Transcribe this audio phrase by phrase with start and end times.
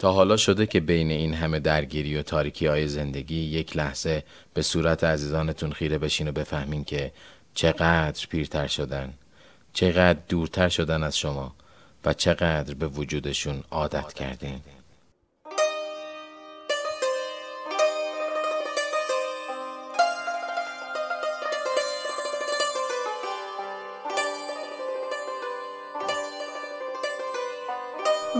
[0.00, 4.62] تا حالا شده که بین این همه درگیری و تاریکی های زندگی یک لحظه به
[4.62, 7.12] صورت عزیزانتون خیره بشین و بفهمین که
[7.54, 9.12] چقدر پیرتر شدن
[9.72, 11.54] چقدر دورتر شدن از شما
[12.04, 14.60] و چقدر به وجودشون عادت کردین.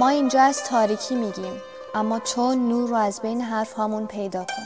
[0.00, 1.62] ما اینجا از تاریکی میگیم
[1.94, 4.62] اما تو نور رو از بین حرف هامون پیدا کن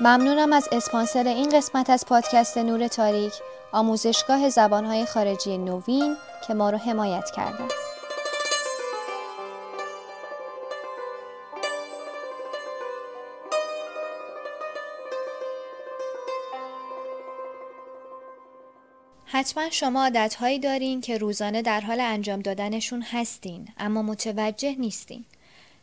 [0.00, 3.32] ممنونم از اسپانسر این قسمت از پادکست نور تاریک
[3.72, 6.16] آموزشگاه زبانهای خارجی نوین
[6.46, 7.87] که ما رو حمایت کرده.
[19.38, 25.24] حتما شما عادتهایی دارین که روزانه در حال انجام دادنشون هستین اما متوجه نیستین.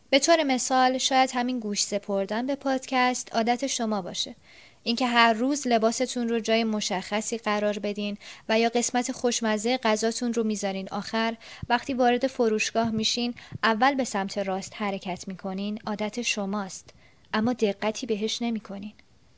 [0.10, 4.36] به طور مثال شاید همین گوش سپردن به پادکست عادت شما باشه.
[4.84, 8.18] اینکه هر روز لباستون رو جای مشخصی قرار بدین
[8.50, 11.36] و یا قسمت خوشمزه غذاتون رو می‌ذارین آخر
[11.70, 13.34] وقتی وارد فروشگاه میشین
[13.64, 16.90] اول به سمت راست حرکت می‌کنین عادت شماست
[17.34, 18.94] اما دقتی بهش نمی‌کنین.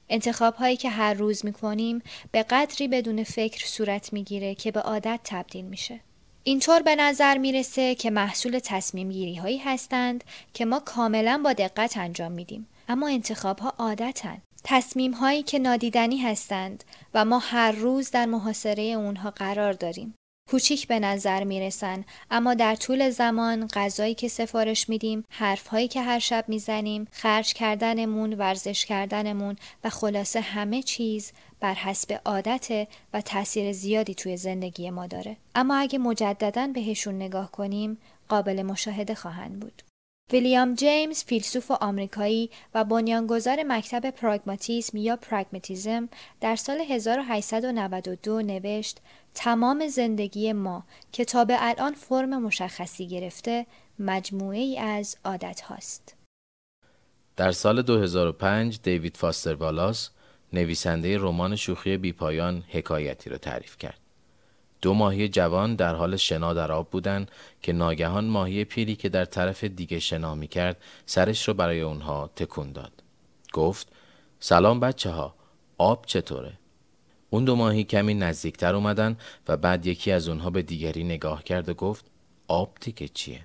[0.09, 5.19] انتخاب هایی که هر روز می‌کنیم به قدری بدون فکر صورت می‌گیره که به عادت
[5.23, 5.99] تبدیل میشه.
[6.43, 11.97] اینطور به نظر می‌رسه که محصول تصمیم گیری هایی هستند که ما کاملا با دقت
[11.97, 16.83] انجام میدیم اما انتخاب ها عادتن تصمیم هایی که نادیدنی هستند
[17.13, 20.15] و ما هر روز در محاصره اونها قرار داریم
[20.47, 22.05] کوچیک به نظر می‌رسن.
[22.31, 28.33] اما در طول زمان غذایی که سفارش میدیم حرفهایی که هر شب می‌زنیم خرج کردنمون
[28.33, 35.07] ورزش کردنمون و خلاصه همه چیز بر حسب عادت و تاثیر زیادی توی زندگی ما
[35.07, 35.37] داره.
[35.55, 37.97] اما اگه مجددا بهشون نگاه کنیم
[38.29, 39.83] قابل مشاهده خواهند بود.
[40.31, 46.09] ویلیام جیمز فیلسوف آمریکایی و بنیانگذار مکتب پراگماتیسم یا پراگماتیزم
[46.41, 48.97] در سال 1892 نوشت
[49.33, 53.65] تمام زندگی ما که تا به الان فرم مشخصی گرفته
[53.99, 56.15] مجموعه ای از عادت هاست.
[57.35, 60.09] در سال 2005 دیوید فاستر والاس
[60.53, 64.06] نویسنده رمان شوخی بیپایان حکایتی را تعریف کرد.
[64.81, 69.25] دو ماهی جوان در حال شنا در آب بودند که ناگهان ماهی پیری که در
[69.25, 73.03] طرف دیگه شنا می کرد سرش رو برای اونها تکون داد.
[73.53, 73.87] گفت
[74.39, 75.35] سلام بچه ها
[75.77, 76.53] آب چطوره؟
[77.29, 79.17] اون دو ماهی کمی نزدیکتر اومدن
[79.47, 82.05] و بعد یکی از اونها به دیگری نگاه کرد و گفت
[82.47, 83.41] آب تیکه چیه؟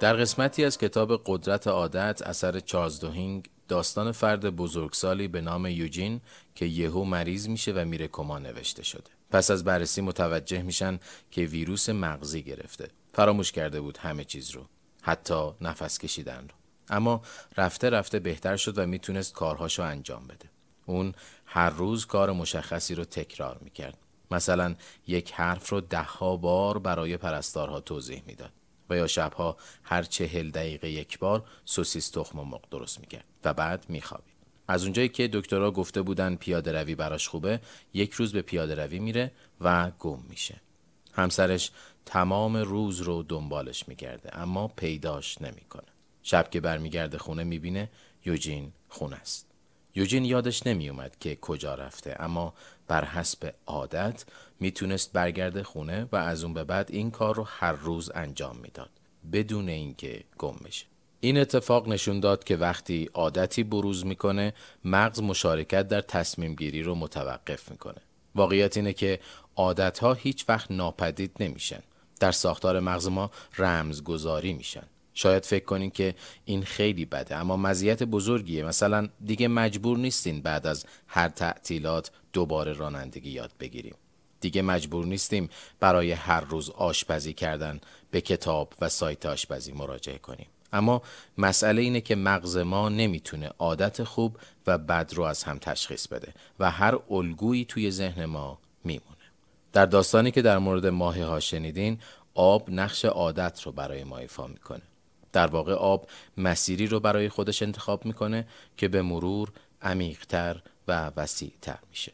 [0.00, 6.20] در قسمتی از کتاب قدرت عادت اثر چارلز دوهینگ داستان فرد بزرگسالی به نام یوجین
[6.54, 9.10] که یهو مریض میشه و میره کما نوشته شده.
[9.30, 10.98] پس از بررسی متوجه میشن
[11.30, 12.88] که ویروس مغزی گرفته.
[13.14, 14.66] فراموش کرده بود همه چیز رو.
[15.02, 16.54] حتی نفس کشیدن رو.
[16.88, 17.22] اما
[17.56, 20.50] رفته رفته بهتر شد و می‌تونست کارهاشو انجام بده.
[20.86, 21.14] اون
[21.46, 23.98] هر روز کار مشخصی رو تکرار می‌کرد.
[24.30, 24.74] مثلا
[25.06, 28.52] یک حرف رو دهها بار برای پرستارها توضیح می‌داد.
[28.92, 33.54] و یا شبها هر چهل دقیقه یک بار سوسیس تخم و مرغ درست می‌کرد و
[33.54, 34.32] بعد میخوابید.
[34.68, 37.60] از اونجایی که دکترها گفته بودن پیاده روی براش خوبه
[37.94, 40.60] یک روز به پیاده روی میره و گم میشه.
[41.12, 41.70] همسرش
[42.06, 45.88] تمام روز رو دنبالش میگرده اما پیداش نمی‌کنه.
[46.22, 47.90] شب که برمیگرده خونه می‌بینه
[48.24, 49.46] یوجین خونه است.
[49.94, 52.54] یوجین یادش نمیومد که کجا رفته اما
[52.88, 54.24] بر حسب عادت
[54.62, 58.90] می‌تونست برگرده خونه و از اون به بعد این کار رو هر روز انجام می‌داد
[59.32, 60.86] بدون اینکه گم بشه.
[61.20, 66.94] این اتفاق نشون داد که وقتی عادتی بروز می‌کنه مغز مشارکت در تصمیم گیری رو
[66.94, 68.00] متوقف می‌کنه.
[68.34, 69.20] واقعیت اینه که
[69.56, 71.82] عادت ها هیچ وقت ناپدید نمیشن.
[72.20, 74.86] در ساختار مغز ما رمزگذاری میشن.
[75.14, 76.14] شاید فکر کنین که
[76.44, 78.64] این خیلی بده اما مزیت بزرگیه.
[78.64, 83.94] مثلا دیگه مجبور نیستین بعد از هر تعطیلات دوباره رانندگی یاد بگیریم.
[84.42, 85.48] دیگه مجبور نیستیم
[85.80, 87.80] برای هر روز آشپزی کردن
[88.10, 90.46] به کتاب و سایت آشپزی مراجعه کنیم.
[90.72, 91.02] اما
[91.38, 96.34] مسئله اینه که مغز ما نمی‌تونه عادت خوب و بد رو از هم تشخیص بده
[96.58, 99.26] و هر الگویی توی ذهن ما میمونه.
[99.72, 101.98] در داستانی که در مورد ماهی ها شنیدین
[102.34, 104.82] آب نقش عادت رو برای ما ایفا می‌کنه.
[105.32, 108.46] در واقع آب مسیری رو برای خودش انتخاب می‌کنه
[108.76, 109.52] که به مرور
[109.82, 112.12] عمیقتر و وسیعتر میشه.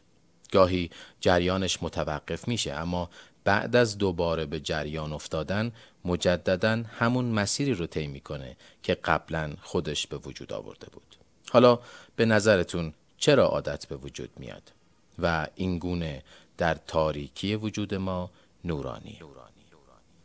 [0.51, 0.89] گاهی
[1.21, 3.09] جریانش متوقف میشه اما
[3.43, 5.71] بعد از دوباره به جریان افتادن
[6.05, 11.15] مجددا همون مسیری رو طی می‌کنه که قبلا خودش به وجود آورده بود.
[11.51, 11.79] حالا
[12.15, 14.71] به نظرتون چرا عادت به وجود میاد
[15.19, 16.23] و این گونه
[16.57, 18.31] در تاریکی وجود ما
[18.65, 19.17] نورانی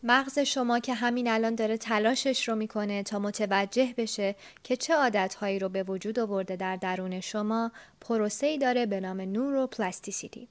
[0.06, 4.34] مغز شما که همین الان داره تلاشش رو می‌کنه تا متوجه بشه
[4.64, 10.48] که چه عادتهایی رو به وجود آورده در درون شما پروسه‌ای داره به نام نوروپلاستیسیتی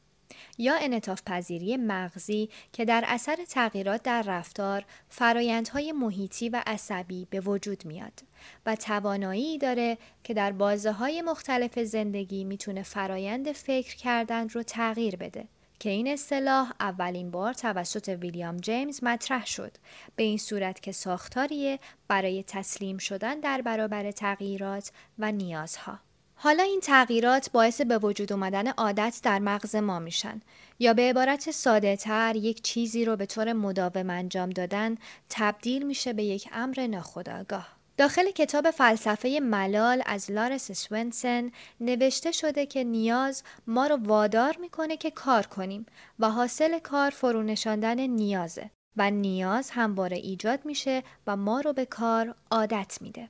[0.57, 7.39] یا انطاف پذیری مغزی که در اثر تغییرات در رفتار فرایندهای محیطی و عصبی به
[7.39, 8.23] وجود میاد
[8.65, 15.15] و توانایی داره که در بازه های مختلف زندگی می‌تونه فرایند فکر کردن رو تغییر
[15.15, 15.47] بده.
[15.83, 19.71] که این اصطلاح اولین بار توسط ویلیام جیمز مطرح شد
[20.15, 26.00] به این صورت که ساختاریه برای تسلیم شدن در برابر تغییرات و نیازها
[26.35, 30.41] حالا این تغییرات باعث به وجود اومدن عادت در مغز ما میشن
[30.80, 34.97] یا به عبارت ساده تر یک چیزی رو به طور مداوم انجام دادن
[35.29, 37.82] تبدیل میشه به یک امر ناخودآگاه.
[37.98, 44.98] داخل کتاب فلسفه ملال از لارس سوینسن نوشته شده که نیاز ما رو وادار می‌کنه
[44.98, 45.86] که کار کنیم
[46.19, 51.86] و حاصل کار فرو نشاندن نیازه و نیاز همواره ایجاد میشه و ما رو به
[51.86, 53.30] کار عادت میده.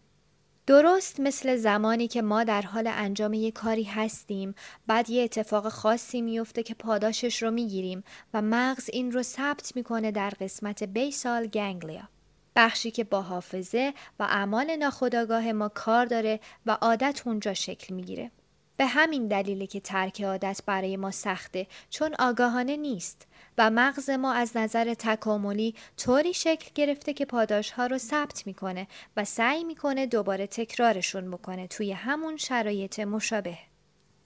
[0.67, 4.55] درست مثل زمانی که ما در حال انجام یک کاری هستیم
[4.87, 10.11] بعد یه اتفاق خاصی میفته که پاداشش رو می‌گیریم و مغز این رو ثبت می‌کنه
[10.11, 12.09] در قسمت بیسال گنگلیا
[12.55, 18.31] بخشی که با حافظه و اعمال ناخودآگاه ما کار داره و عادت اونجا شکل می‌گیره
[18.77, 23.27] به همین دلیله که ترک عادت برای ما سخته چون آگاهانه نیست
[23.57, 28.87] و مغز ما از نظر تکاملی طوری شکل گرفته که پاداش ها رو ثبت می‌کنه
[29.17, 33.57] و سعی می‌کنه دوباره تکرارشون بکنه توی همون شرایط مشابه.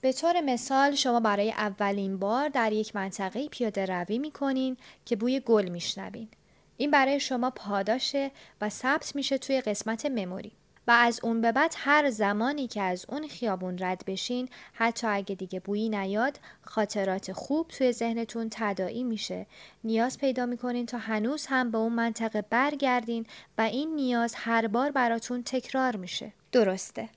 [0.00, 5.40] به طور مثال شما برای اولین بار در یک منطقه پیاده روی می‌کنین که بوی
[5.40, 6.28] گل میشنوین.
[6.78, 8.30] این برای شما پاداشه
[8.60, 10.52] و ثبت میشه توی قسمت مموری.
[10.88, 15.34] و از اون به بعد هر زمانی که از اون خیابون رد بشین حتی اگه
[15.34, 19.46] دیگه بویی نیاد خاطرات خوب توی ذهنتون تداعی میشه.
[19.84, 23.26] نیاز پیدا می‌کنین تا هنوز هم به اون منطقه برگردین
[23.58, 26.32] و این نیاز هر بار براتون تکرار میشه.
[26.52, 27.08] درسته.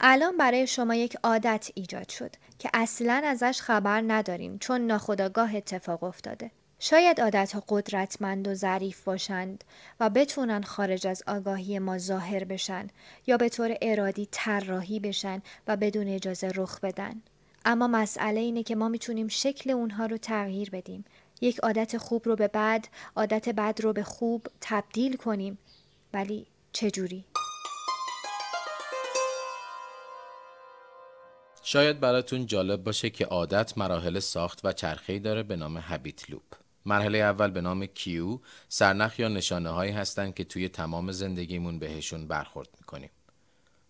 [0.00, 6.04] الان برای شما یک عادت ایجاد شد که اصلا ازش خبر ندارین چون ناخداگاه اتفاق
[6.04, 6.50] افتاده.
[6.80, 9.64] شاید عادتها قدرتمند و ظریف باشند
[10.00, 12.88] و بتونن خارج از آگاهی ما ظاهر بشن
[13.26, 17.22] یا به طور ارادی طراحی بشن و بدون اجازه رخ بدن.
[17.64, 21.04] اما مسئله اینه که ما می‌تونیم شکل اونها رو تغییر بدیم.
[21.40, 22.86] یک عادت خوب رو به بد،
[23.16, 25.58] عادت بد رو به خوب تبدیل کنیم.
[26.14, 27.24] ولی چجوری؟
[31.62, 36.42] شاید براتون جالب باشه که عادت مراحل ساخت و چرخه‌ای داره به نام هابیت لوپ.
[36.88, 38.38] مرحله اول به نام کیو
[38.68, 43.10] سرنخ یا نشانه هایی هستند که توی تمام زندگیمون بهشون برخورد می‌کنیم.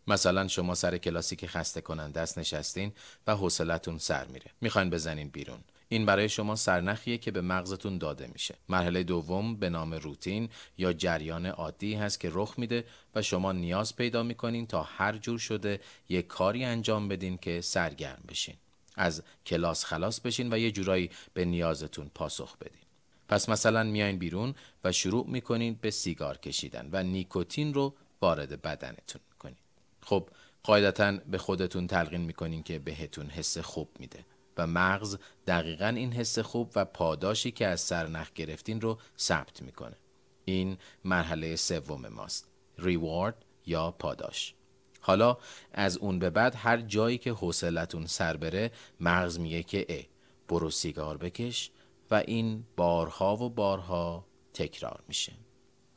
[0.07, 2.93] مثلا شما سر کلاسی که خسته کننده است نشستین
[3.27, 4.51] و حوصلتون سر میره.
[4.61, 5.59] می‌خواین بزنین بیرون.
[5.89, 8.55] این برای شما سرنخیه که به مغزتون داده میشه.
[8.69, 10.49] مرحله دوم به نام روتین
[10.79, 12.85] یا جریان عادی هست که رخ میده
[13.15, 18.23] و شما نیاز پیدا می‌کنین تا هر جور شده یک کاری انجام بدین که سرگرم
[18.29, 18.55] بشین.
[18.95, 22.88] از کلاس خلاص بشین و یه جورایی به نیازتون پاسخ بدین.
[23.29, 24.55] پس مثلا میاین بیرون
[24.85, 29.57] و شروع می‌کنین به سیگار کشیدن و نیکوتین رو وارد بدنتون می‌کنین.
[30.03, 30.29] خب
[30.63, 34.25] قاعدتا به خودتون تلقین می‌کنین که بهتون حس خوب میده
[34.57, 39.97] و مغز دقیقا این حس خوب و پاداشی که از سرنخ گرفتین رو ثبت می‌کنه.
[40.45, 42.49] این مرحله سوم ماست.
[42.79, 44.55] ریوارد یا پاداش.
[45.01, 45.37] حالا
[45.73, 50.07] از اون به بعد هر جایی که حوصلتون سر بره مغز میگه که ای
[50.49, 51.71] برو سیگار بکش
[52.11, 55.33] و این بارها و بارها تکرار میشه.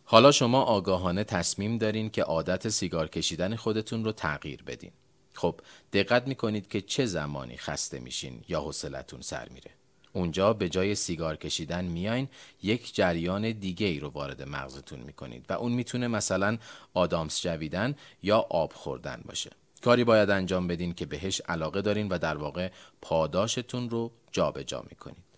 [0.04, 4.92] حالا شما آگاهانه تصمیم دارین که عادت سیگار کشیدن خودتون رو تغییر بدین.
[5.34, 5.60] خب
[5.94, 9.72] دقت می‌کنید که چه زمانی خسته میشین یا حوصلتون سر میره.
[10.14, 12.28] اونجا به جای سیگار کشیدن میاین
[12.64, 16.58] یک جریان دیگه ای رو وارد مغزتون می‌کنید و اون می‌تونه مثلا
[16.94, 19.50] آدامس جویدن یا آب خوردن باشه.
[19.82, 24.86] کاری باید انجام بدین که بهش علاقه دارین و در واقع پاداشتون رو جابجا جا
[24.90, 25.31] می‌کنید.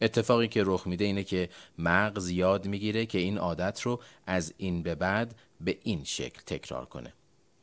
[0.00, 1.48] اتفاقی که رخ میده اینه که
[1.78, 6.86] مغز یاد می‌گیره که این عادت رو از این به بعد به این شکل تکرار
[6.86, 7.12] کنه.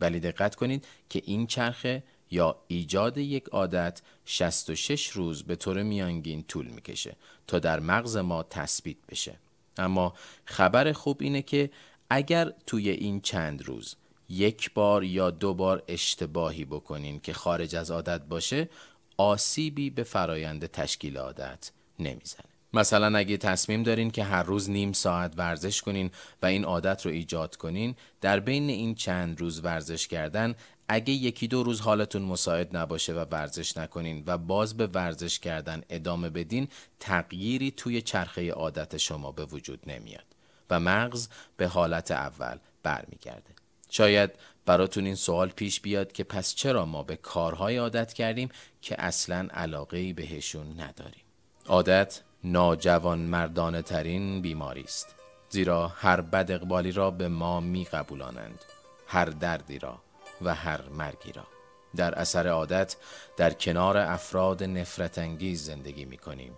[0.02, 6.44] ولی دقت کنید که این چرخه یا ایجاد یک عادت 66 روز به طور میانگین
[6.44, 7.16] طول می‌کشه
[7.48, 9.40] تا در مغز ما تثبیت بشه.
[9.78, 10.14] اما
[10.46, 11.70] خبر خوب اینه که
[12.10, 13.96] اگر توی این چند روز
[14.30, 18.70] یک بار یا دو بار اشتباهی بکنین که خارج از عادت باشه
[19.18, 21.72] آسیبی به فرایند تشکیل عادت
[22.04, 22.46] نمی‌زنه.
[22.74, 27.12] مثلا اگه تصمیم دارین که هر روز نیم ساعت ورزش کنین و این عادت رو
[27.12, 30.56] ایجاد کنین در بین این چند روز ورزش کردن
[30.88, 35.84] اگه یکی دو روز حالتون مساعد نباشه و ورزش نکنین و باز به ورزش کردن
[35.90, 36.68] ادامه بدین
[37.00, 40.26] تغییری توی چرخه عادت شما به وجود نمیاد
[40.70, 43.54] و مغز به حالت اول برمیگرده.
[43.90, 44.32] شاید
[44.66, 48.50] براتون این سوال پیش بیاد که پس چرا ما به کارهای عادت کردیم
[48.82, 51.23] که اصلا علاقه بهشون نداریم؟
[51.68, 55.16] عادت ناجوان مردانه ترین بیماری است
[55.50, 58.60] زیرا هر بد اقبالی را به ما می قبولانند
[59.08, 60.00] هر دردی را
[60.42, 61.44] و هر مرگی را.
[61.96, 62.96] در اثر عادت
[63.38, 66.58] در کنار افراد نفرت انگیز زندگی می کنیم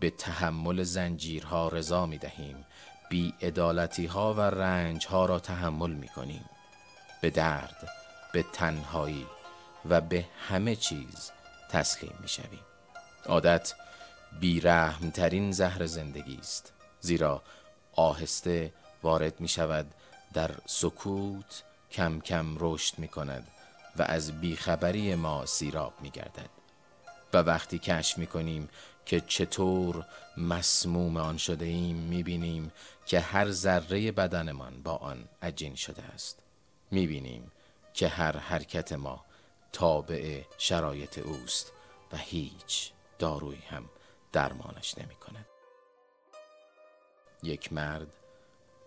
[0.00, 2.64] به تحمل زنجیرها رضا می دهیم
[3.10, 6.44] بی ادالتی ها و رنج ها را تحمل می کنیم
[7.22, 7.88] به درد
[8.32, 9.26] به تنهایی
[9.88, 11.30] و به همه چیز
[11.70, 12.60] تسلیم می شویم
[13.26, 13.74] عادت
[14.40, 16.72] بیرحمترین زهر زندگی است.
[17.00, 17.42] زیرا
[17.92, 18.72] آهسته
[19.02, 19.94] وارد می شود
[20.32, 23.48] در سکوت کم کم رشد می کند
[23.96, 26.50] و از بیخبری ما سیراب می گردد
[27.32, 28.68] و وقتی کشف می کنیم
[29.06, 32.72] که چطور مسموم آن شده ایم می بینیم
[33.06, 36.38] که هر ذره بدنمان با آن عجین شده است.
[36.90, 37.52] می بینیم
[37.94, 39.24] که هر حرکت ما
[39.72, 41.72] تابع شرایط اوست
[42.12, 43.84] و هیچ دارویی هم
[44.32, 45.46] درمانش نمی کند.
[47.42, 48.12] یک مرد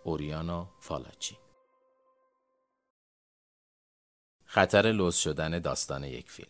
[0.03, 1.37] اوریانا فالاچی
[4.45, 6.49] خطر لوس شدن داستان یک فیلم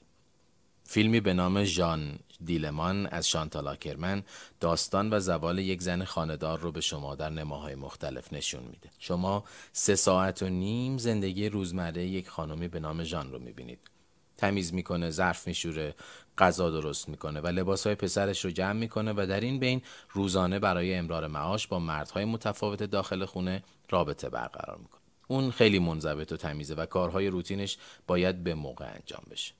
[0.83, 4.23] فیلمی به نام ژان دیلمان از شانتال آکرمن
[4.59, 8.89] داستان و زوال یک زن خاندار رو به شما در نماهای مختلف نشون میده.
[8.99, 13.94] شما سه ساعت و نیم زندگی روزمره یک خانمی به نام ژان رو می‌بینید.
[14.37, 15.95] تمیز می‌کنه، ظرف میشوره،
[16.37, 20.95] غذا درست می‌کنه و لباسهای پسرش رو جمع می‌کنه و در این بین روزانه برای
[20.95, 25.01] امرار معاش با مردهای متفاوت داخل خونه رابطه برقرار می‌کنه.
[25.27, 27.77] اون خیلی منضبط و تمیزه و کارهای روتینش
[28.07, 29.53] باید به موقع انجام بشه.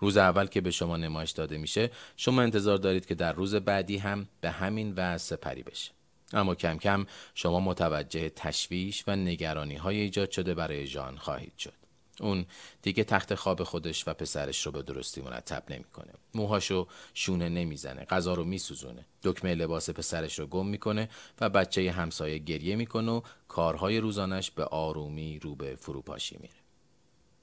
[0.00, 3.96] روز اول که به شما نمایش داده میشه شما انتظار دارید که در روز بعدی
[3.96, 5.90] هم به همین و سپری بشه
[6.32, 11.79] اما کم کم شما متوجه تشویش و نگرانی های ایجاد شده برای جان خواهید شد
[12.20, 12.46] اون
[12.82, 16.12] دیگه تخت خواب خودش و پسرش رو به درستی مرتب نمی‌کنه.
[16.34, 19.04] موهاشو شونه نمی‌زنه، غذا رو میسوزونه.
[19.22, 21.08] دکمه لباس پسرش رو گم می‌کنه
[21.40, 26.54] و بچه همسایه گریه می‌کنه و کارهای روزانش به آرومی رو به فروپاشی میره.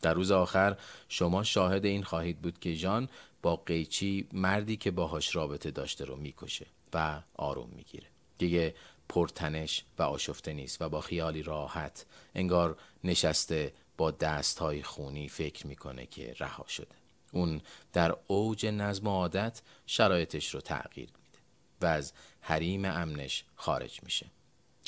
[0.01, 0.77] در روز آخر
[1.10, 3.10] شما شاهد این خواهید بود که جان
[3.41, 8.07] با قیچی مردی که باهاش رابطه داشته رو می‌کشه و آروم می‌گیره.
[8.38, 8.75] دیگه
[9.10, 12.05] پرتنش و آشفته نیست و با خیالی راحت
[12.36, 16.95] انگار نشسته با دستهای خونی فکر می‌کنه که رها شده.
[17.31, 17.61] اون
[17.93, 21.39] در اوج نظم و عادت شرایطش رو تغییر میده
[21.81, 24.25] و از حریم امنش خارج میشه.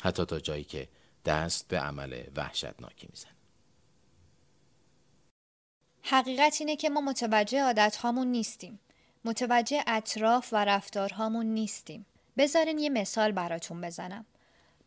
[0.02, 0.88] حتی تا جایی که
[1.24, 3.32] دست به عمل وحشتناکی می‌زنه.
[6.02, 8.80] حقیقت اینه که ما متوجه عادت هامون نیستیم.
[9.24, 12.06] متوجه اطراف و رفتارهامون نیستیم.
[12.36, 14.26] بذارین یه مثال براتون بزنم.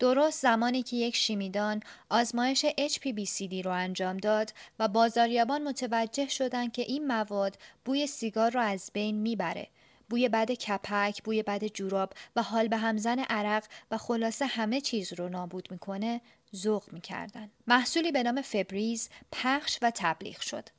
[0.04, 6.82] درست زمانی که یک شیمیدان آزمایش HPBCD رو انجام داد و بازاریابان متوجه شدند که
[6.82, 9.68] این مواد بوی سیگار رو از بین می‌بره.
[10.10, 15.14] بوی بد کپک، بوی بد جوراب و حال به همزن عرق و خلاصه همه چیز
[15.14, 16.22] رو نابود می‌کنه
[16.56, 17.50] ذوق می‌کردن.
[17.68, 20.70] محصولی به نام فبریز پخش و تبلیغ شد.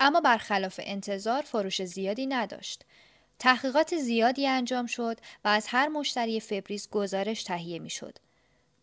[0.00, 2.84] اما برخلاف انتظار فروش زیادی نداشت.
[3.38, 8.18] تحقیقات زیادی انجام شد و از هر مشتری فبریز گزارش تهیه می‌شد.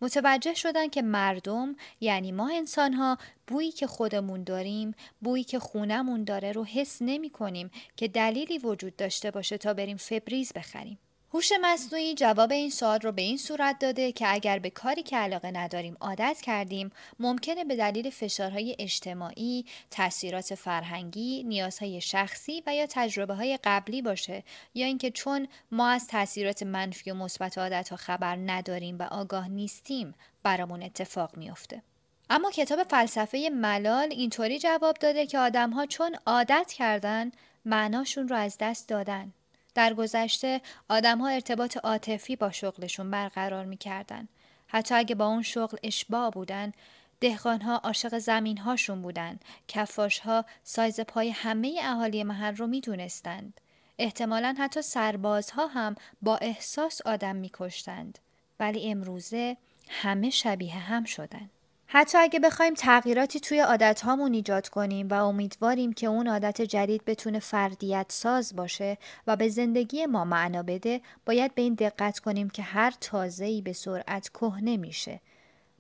[0.02, 6.24] متوجه شدن که مردم یعنی ما انسان ها بویی که خودمون داریم بویی که خونمون
[6.24, 11.00] داره رو حس نمی کنیم که دلیلی وجود داشته باشه تا بریم فبریز بخریم.
[11.34, 15.18] هوش مصنوعی جواب این سوال رو به این صورت داده که اگر به کاری که
[15.18, 22.86] علاقه نداریم عادت کردیم ممکنه به دلیل فشارهای اجتماعی، تاثیرات فرهنگی، نیازهای شخصی و یا
[22.90, 24.44] تجربه های قبلی باشه
[24.74, 30.14] یا اینکه چون ما از تاثیرات منفی و مثبت عادتها خبر نداریم و آگاه نیستیم
[30.44, 31.84] برامون اتفاق میافته.
[32.30, 37.32] اما کتاب فلسفه ملال اینطوری جواب داده که آدمها چون عادت کردن
[37.66, 39.34] معناشون رو از دست دادن.
[39.80, 44.28] در گذشته آدمها ارتباط عاطفی با شغلشون برقرار می‌کردن.
[44.68, 46.72] حتی اگه با اون شغل اشباع بودن
[47.20, 49.40] دهقانها عاشق زمینهاشون بودن.
[49.68, 53.62] کفاشها سایز پای همه اهالی محل رو می‌دونستند.
[54.00, 58.20] احتمالا حتی سربازها هم با احساس آدم میکشتند.
[58.60, 59.58] ولی امروزه
[59.90, 61.50] همه شبیه هم شدن.
[61.92, 67.06] حتی اگه بخوایم تغییراتی توی عادت هامون ایجاد کنیم و امیدواریم که اون عادت جدید
[67.06, 72.50] بتونه فردیت ساز باشه و به زندگی ما معنا بده باید به این دقت کنیم
[72.50, 75.22] که هر تازه‌ای به سرعت کهنه میشه.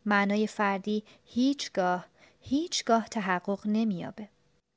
[0.06, 2.06] معنای فردی هیچگاه
[2.42, 4.28] هیچگاه تحقق نمییابه.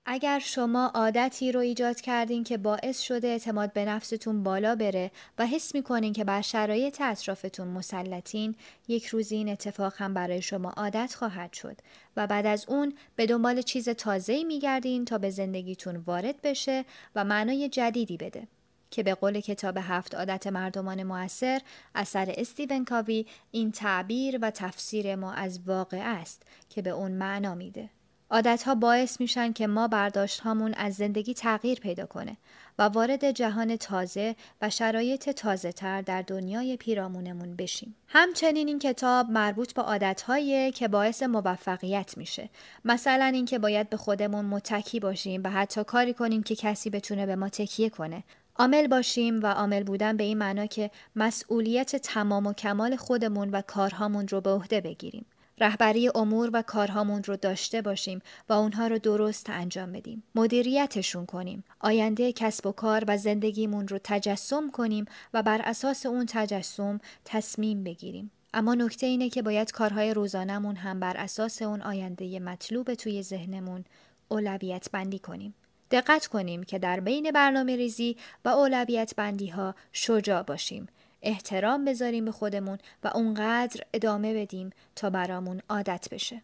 [0.06, 5.46] اگر شما عادتی رو ایجاد کردین که باعث شده اعتماد به نفستون بالا بره و
[5.46, 8.54] حس می‌کنین که بر شرایط اطرافتون مسلطین
[8.88, 11.76] یک روزی این اتفاق هم برای شما عادت خواهد شد
[12.16, 17.24] و بعد از اون به دنبال چیز تازه‌ای میگردین تا به زندگیتون وارد بشه و
[17.24, 18.48] معنای جدیدی بده
[18.90, 21.60] که به قول کتاب هفت عادت مردمان موثر
[21.94, 27.54] اثر استیون کاوی این تعبیر و تفسیر ما از واقع است که به اون معنا
[27.54, 27.90] میده.
[28.32, 32.36] عادتها باعث میشن که ما برداشت هامون از زندگی تغییر پیدا کنه
[32.78, 37.96] و وارد جهان تازه و شرایط تازه تر در دنیای پیرامونمون بشیم.
[38.08, 42.48] همچنین این کتاب مربوط به عادتهایی که باعث موفقیت میشه.
[42.84, 47.36] مثلا اینکه باید به خودمون متکی باشیم و حتی کاری کنیم که کسی بتونه به
[47.36, 48.24] ما تکیه کنه.
[48.56, 53.62] عامل باشیم و عامل بودن به این معنا که مسئولیت تمام و کمال خودمون و
[53.62, 55.26] کارهامون رو به عهده بگیریم.
[55.62, 60.22] رهبری امور و کارهامون رو داشته باشیم و اونها رو درست انجام بدیم.
[60.34, 61.64] مدیریتشون کنیم.
[61.80, 65.04] آینده کسب و کار و زندگیمون رو تجسم کنیم
[65.34, 68.30] و بر اساس اون تجسم تصمیم بگیریم.
[68.54, 73.84] اما نکته اینه که باید کارهای روزانمون هم بر اساس اون آینده مطلوب توی ذهنمون
[74.28, 75.54] اولویت بندی کنیم.
[75.90, 80.86] دقت کنیم که در بین برنامه ریزی و اولویت بندی ها شجاع باشیم
[81.22, 86.42] احترام بذاریم به خودمون و اونقدر ادامه بدیم تا برامون عادت بشه.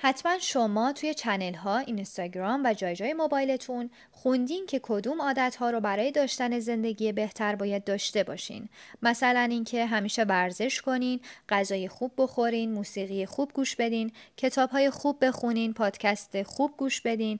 [0.00, 5.70] حتما شما توی channel ها اینستاگرام و جای جای موبایلتون خوندین که کدوم عادت ها
[5.70, 8.68] رو برای داشتن زندگی بهتر باید داشته باشین
[9.02, 15.24] مثلا اینکه همیشه ورزش کنین غذای خوب بخورین موسیقی خوب گوش بدین کتاب های خوب
[15.24, 17.38] بخونین پادکست خوب گوش بدین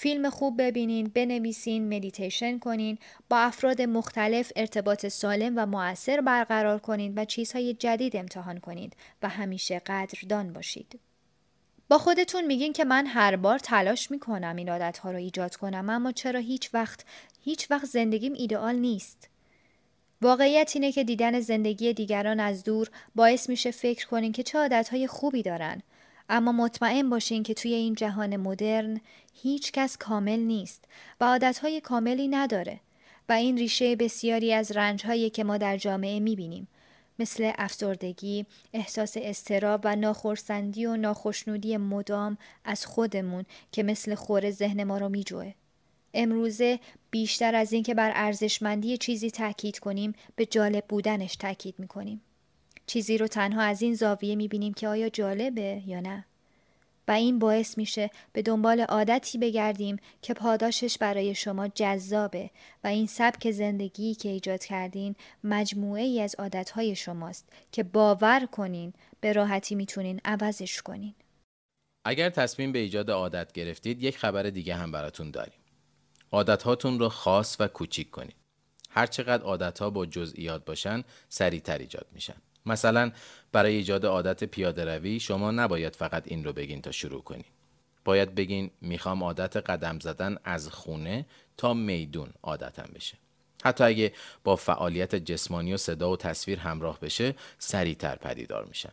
[0.00, 7.12] فیلم خوب ببینین، بنویسین، مدیتیشن کنین، با افراد مختلف ارتباط سالم و موثر برقرار کنین
[7.16, 11.00] و چیزهای جدید امتحان کنید و همیشه قدردان باشید.
[11.88, 16.12] با خودتون میگین که من هر بار تلاش می‌کنم این عادتها رو ایجاد کنم اما
[16.12, 17.04] چرا هیچ وقت
[17.40, 19.28] هیچ وقت زندگیم ایدئال نیست.
[20.22, 25.06] واقعیت اینه که دیدن زندگی دیگران از دور باعث میشه فکر کنین که چه عادتهای
[25.06, 25.82] خوبی دارن
[26.28, 29.00] اما مطمئن باشین که توی این جهان مدرن
[29.34, 30.84] هیچ کس کامل نیست
[31.20, 32.80] و عادتهای کاملی نداره
[33.28, 36.68] و این ریشه بسیاری از رنجهایی که ما در جامعه می‌بینیم
[37.18, 44.84] مثل افسردگی، احساس استراب و ناخرسندی و ناخشنودی مدام از خودمون که مثل خور ذهن
[44.84, 45.54] ما رو میجوه.
[46.14, 52.20] امروزه بیشتر از اینکه بر ارزشمندی چیزی تاکید کنیم به جالب بودنش تاکید می‌کنیم.
[52.88, 56.24] چیزی رو تنها از این زاویه می‌بینیم که آیا جالبه یا نه.
[57.08, 62.50] و این باعث میشه به دنبال عادتی بگردیم که پاداشش برای شما جذابه
[62.84, 68.92] و این سبک زندگی که ایجاد کردین مجموعه ای از عادتهای شماست که باور کنین
[69.20, 71.14] به راحتی می‌تونین عوضش کنین.
[72.04, 75.60] اگر تصمیم به ایجاد عادت گرفتید یک خبر دیگه هم براتون داریم.
[76.32, 78.36] عادتهاتون رو خاص و کوچیک کنید.
[78.90, 82.36] هر چقدر عادتها با جزئیات باشن سریعتر ایجاد میشن.
[82.68, 83.12] مثلا
[83.52, 87.46] برای ایجاد عادت پیاده روی شما نباید فقط این رو بگین تا شروع کنید.
[88.04, 91.26] باید بگین می‌خوام عادت قدم زدن از خونه
[91.56, 93.18] تا میدون عادتم بشه.
[93.64, 94.12] حتی اگه
[94.44, 98.92] با فعالیت جسمانی و صدا و تصویر همراه بشه سریعتر پدیدار میشن.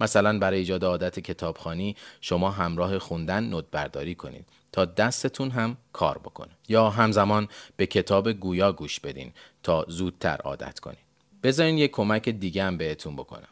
[0.00, 6.18] مثلا برای ایجاد عادت کتابخانی شما همراه خوندن نوت برداری کنید تا دستتون هم کار
[6.18, 11.05] بکنه یا همزمان به کتاب گویا گوش بدین تا زودتر عادت کنید.
[11.42, 13.48] بذارین یک کمک دیگه هم بهتون بکنم.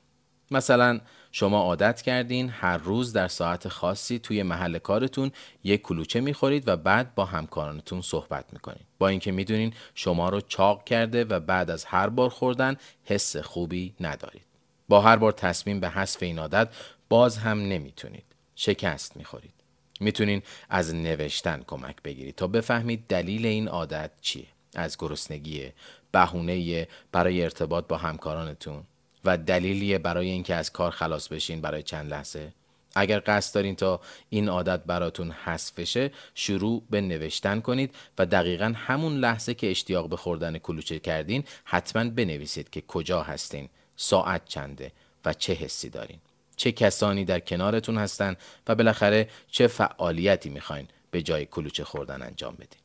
[0.50, 1.00] مثلا
[1.32, 5.32] شما عادت کردین هر روز در ساعت خاصی توی محل کارتون
[5.64, 8.86] یک کلوچه می‌خورید و بعد با همکارانتون صحبت می‌کنید.
[8.98, 13.94] با اینکه می‌دونین شما رو چاق کرده و بعد از هر بار خوردن حس خوبی
[14.00, 14.44] ندارید.
[14.88, 16.68] با هر بار تصمیم به حذف این عادت
[17.08, 18.24] باز هم نمی‌تونید.
[18.56, 19.54] شکست می‌خورید.
[20.00, 24.46] می‌تونین از نوشتن کمک بگیرید تا بفهمید دلیل این عادت چیه.
[24.74, 25.72] از گرسنگی
[26.14, 28.82] بهونه برای ارتباط با همکارانتون
[29.24, 32.52] و دلیلیه برای اینکه از کار خلاص بشین برای چند لحظه.
[32.94, 34.00] اگر قصد دارین تا
[34.30, 40.08] این عادت براتون حذف بشه شروع به نوشتن کنید و دقیقا همون لحظه که اشتیاق
[40.08, 44.92] به خوردن کلوچه کردین حتما بنویسید که کجا هستین ساعت چنده
[45.24, 46.18] و چه حسی دارین.
[46.56, 48.36] چه کسانی در کنارتون هستن
[48.68, 52.83] و بالاخره چه فعالیتی می‌خواین به جای کلوچه خوردن انجام بدین.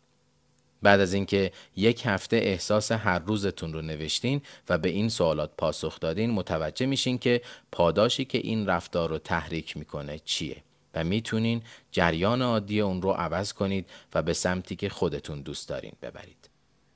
[0.81, 5.99] بعد از اینکه یک هفته احساس هر روزتون رو نوشتین و به این سوالات پاسخ
[5.99, 10.57] دادین متوجه میشین که پاداشی که این رفتار رو تحریک می‌کنه چیه
[10.93, 11.61] و می‌تونین
[11.91, 16.49] جریان عادی اون رو عوض کنید و به سمتی که خودتون دوست دارین ببرید.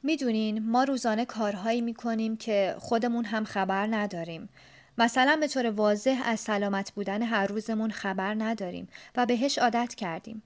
[0.04, 4.50] می‌دونین ما روزانه کارهایی می‌کنیم که خودمون هم خبر نداریم.
[4.98, 10.44] مثلا به طور واضح از سلامت بودن هر روزمون خبر نداریم و بهش عادت کردیم.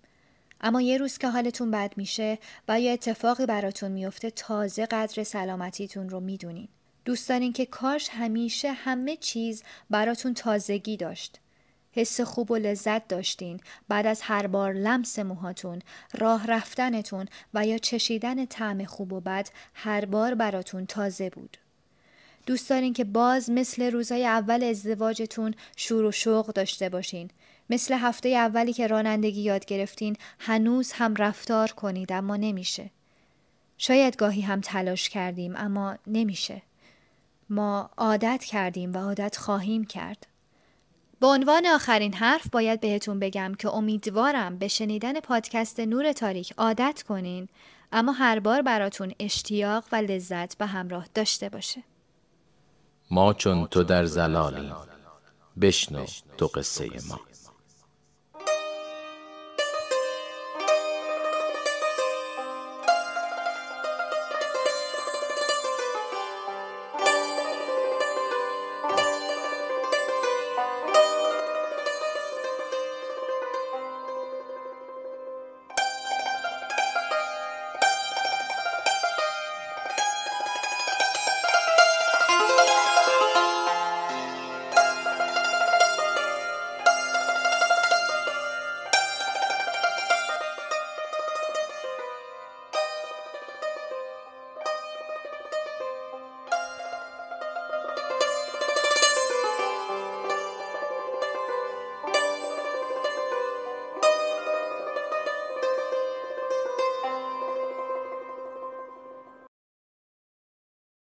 [0.61, 6.09] اما یه روز که حالتون بد میشه و یا اتفاقی براتون میفته تازه قدر سلامتیتون
[6.09, 6.67] رو می‌دونین.
[7.05, 11.39] دوست دارین که کاش همیشه همه چیز براتون تازگی داشت.
[11.91, 15.81] حس خوب و لذت داشتین بعد از هر بار لمس موهاتون،
[16.13, 21.57] راه رفتنتون و یا چشیدن طعم خوب و بد هر بار براتون تازه بود.
[22.45, 27.29] دوست دارین که باز مثل روزای اول ازدواجتون شور و شوق داشته باشین
[27.69, 32.89] مثل هفته اولی که رانندگی یاد گرفتین هنوز هم رفتار کنید اما نمیشه.
[33.77, 36.61] شاید گاهی هم تلاش کردیم اما نمیشه.
[37.49, 40.27] ما عادت کردیم و عادت خواهیم کرد.
[41.19, 47.03] به عنوان آخرین حرف باید بهتون بگم که امیدوارم به شنیدن پادکست نور تاریک عادت
[47.07, 47.49] کنین
[47.91, 51.83] اما هر بار براتون اشتیاق و لذت به همراه داشته باشه.
[53.11, 54.71] ما چون تو در زلالی
[55.61, 56.05] بشنو
[56.37, 57.19] تو قصه ما